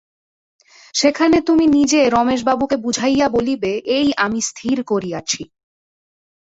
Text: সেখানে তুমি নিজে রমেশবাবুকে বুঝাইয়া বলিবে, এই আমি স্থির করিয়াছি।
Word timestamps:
সেখানে 0.93 1.37
তুমি 1.41 1.65
নিজে 1.67 1.99
রমেশবাবুকে 2.09 2.77
বুঝাইয়া 2.77 3.27
বলিবে, 3.29 3.71
এই 3.97 4.07
আমি 4.17 4.39
স্থির 4.41 4.77
করিয়াছি। 4.83 5.41